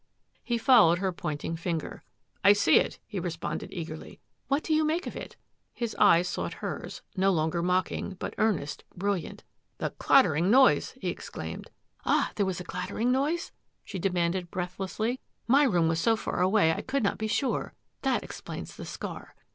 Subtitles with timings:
[0.51, 2.01] "He followed her pointing finger."
[2.43, 5.35] I see it," he responded eagerly." What do you make of it?"
[5.81, 9.43] His eyes sought hers, no longer mocking, but earnest, brilliant."
[9.77, 11.69] The clattering noise!" he ex claimed.
[12.03, 12.31] "Ah!
[12.35, 13.51] There was a clattering noise?"
[13.83, 15.19] she de manded breathlessly."
[15.55, 17.75] My room was so far away I could not be sure.
[18.01, 19.35] That explains the scar.